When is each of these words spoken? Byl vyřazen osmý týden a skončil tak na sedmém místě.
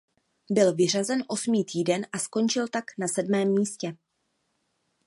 Byl 0.49 0.75
vyřazen 0.75 1.23
osmý 1.27 1.65
týden 1.65 2.05
a 2.11 2.17
skončil 2.19 2.67
tak 2.67 2.83
na 2.97 3.07
sedmém 3.07 3.53
místě. 3.53 3.97